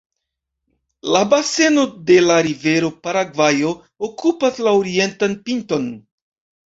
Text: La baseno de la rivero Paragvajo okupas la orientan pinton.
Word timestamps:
La 1.15 1.19
baseno 1.33 1.83
de 2.07 2.15
la 2.27 2.37
rivero 2.47 2.89
Paragvajo 3.07 3.73
okupas 4.07 4.57
la 4.69 4.73
orientan 4.79 5.37
pinton. 5.51 5.87